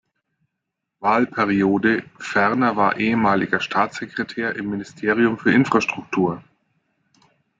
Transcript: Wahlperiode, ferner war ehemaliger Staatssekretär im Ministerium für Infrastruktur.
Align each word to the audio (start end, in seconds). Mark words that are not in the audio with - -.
Wahlperiode, 0.99 2.01
ferner 2.17 2.75
war 2.75 2.97
ehemaliger 2.97 3.59
Staatssekretär 3.59 4.55
im 4.55 4.71
Ministerium 4.71 5.37
für 5.37 5.51
Infrastruktur. 5.53 6.43